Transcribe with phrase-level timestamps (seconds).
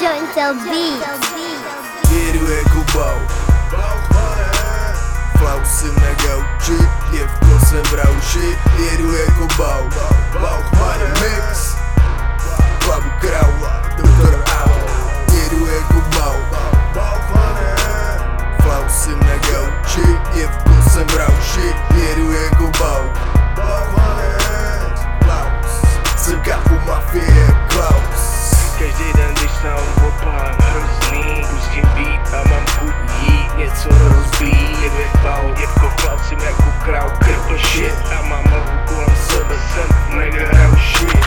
[0.00, 1.32] Jointel Beats.
[2.10, 3.18] Jedu jako bau
[5.38, 9.88] Flausy na gauči, děvko jsem brauši Jedu jako bau
[10.40, 11.76] Bauch money mix.
[12.78, 14.44] Klabu kraula, doktor
[37.74, 37.94] shit.
[38.18, 41.26] A mám hlavu kolem sebe Jsem mega hraju shit.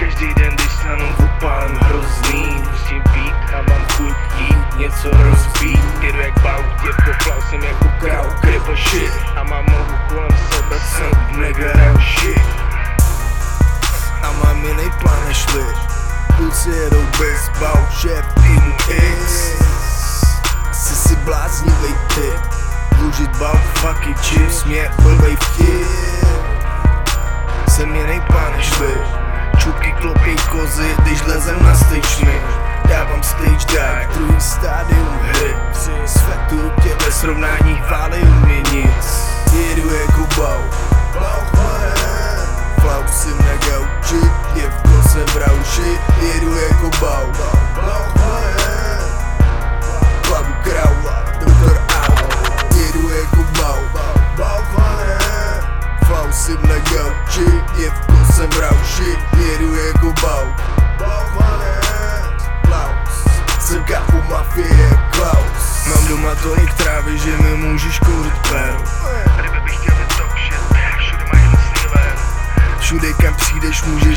[0.00, 0.88] Každý den, když se
[1.24, 5.84] opálím hrozný Pustím beat a mám chuť jít Něco rozbít.
[6.00, 9.12] Jedu jak bau, děvko chlapcím jako král Krpl shit.
[9.36, 12.42] A mám hlavu kolem sebe Jsem mega hraju shit.
[14.22, 15.64] A mám jiný plán než vy
[16.36, 19.52] Kluci jedou bez bau, šéf týmu X.
[20.70, 22.61] Asi si bláznivej ty
[23.02, 25.86] Dlužit bau, fuck it, chip, směr, blbej vtip.
[27.68, 28.94] Jsem jiný plán než vy.
[29.58, 32.40] Čupky klopěj kozy, když lezem na stage my
[32.88, 35.56] Dávám stage dive, druhý stádium hry.
[36.06, 39.28] Svetu tě ve srovnání válium je nic.
[39.52, 40.62] Jedu jako bau
[42.80, 47.61] Flausy na gauči, děvko jsem brauši Jedu jako bau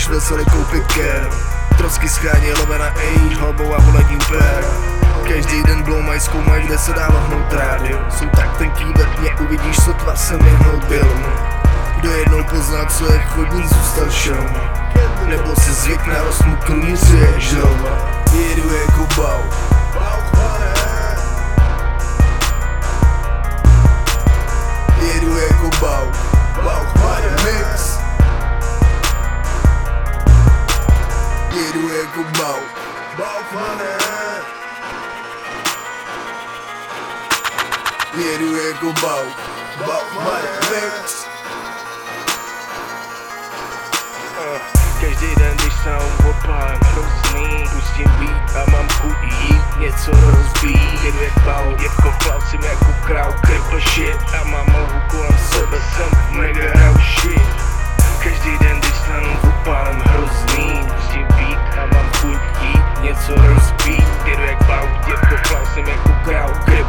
[0.08, 1.30] můžeš veselé koupit kér
[1.78, 4.66] Trosky schání love na age, hobou a voladím pér
[5.28, 8.00] Každý den bloumaj, zkoumaj, kde se dá lohnout rádio.
[8.10, 11.08] Jsou tak tenký ve tmě, uvidíš, sotva jsem jehnout byl
[12.00, 14.50] Kdo jednou pozná, co je chodník, zůstal show
[15.28, 18.24] Nebo si zvyk na rozmuknutí si jak želva.
[18.34, 19.42] Jedu jako bau
[32.16, 32.60] Jako bau
[33.18, 33.88] Bauch money
[38.68, 39.26] jako bau
[39.86, 41.28] Bauch money mix
[45.02, 45.74] Každý den, když
[46.84, 51.04] hrozný Pustím beat a mám chuť jít Něco rozbít.
[51.04, 56.15] Jedu jak bau, děvko chlapcím jako král Krpl shit a mám hlavu kolem sebe Jsem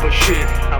[0.06, 0.75] Krpl shit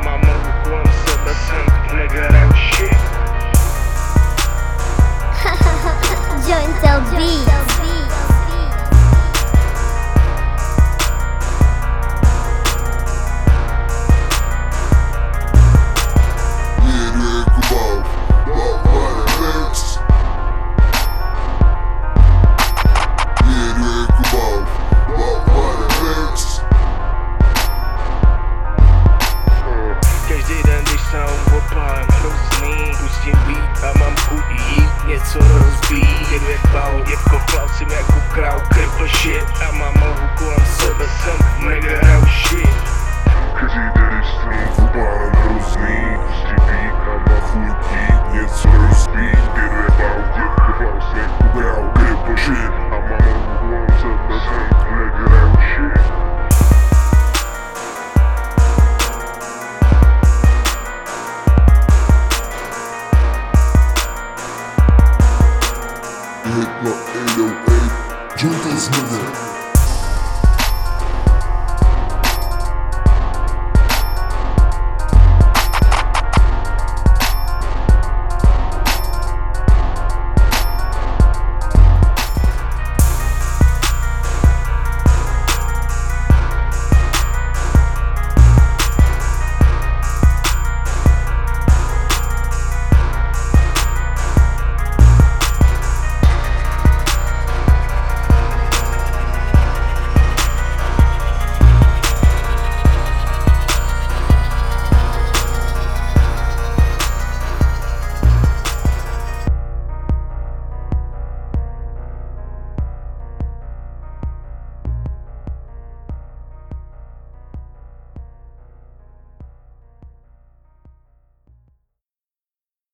[35.37, 40.56] co rozbíjí Jen jak pau, jako klaucím jako král krv shit a mám hlavu kolem